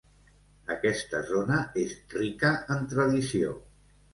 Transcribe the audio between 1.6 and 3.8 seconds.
és rica en tradició.